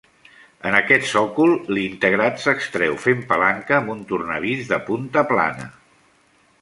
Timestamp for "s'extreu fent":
2.45-3.21